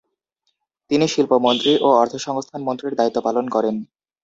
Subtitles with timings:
[0.91, 3.75] তিনি শিল্পমন্ত্রী ও অর্থসংস্থান মন্ত্রীর দায়িত্ব পালন করেন।